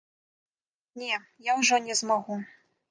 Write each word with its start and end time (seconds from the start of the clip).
Не, 1.03 1.21
я 1.51 1.59
ўжо 1.61 1.75
не 1.91 2.01
змагу. 2.03 2.45